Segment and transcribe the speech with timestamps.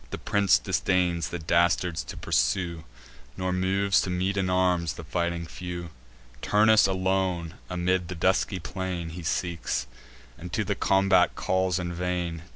[0.09, 2.85] The prince disdains the dastards to pursue,
[3.37, 5.91] Nor moves to meet in arms the fighting few;
[6.41, 9.85] Turnus alone, amid the dusky plain, He seeks,
[10.39, 12.41] and to the combat calls in vain.